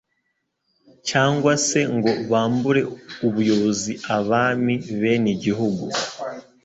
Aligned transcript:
cyangwa 1.09 1.51
se 1.67 1.79
ngo 1.95 2.11
bambure 2.31 2.81
ubuyobozi 3.27 3.91
abami 4.17 4.75
bene 4.99 5.29
igihugu. 5.35 5.85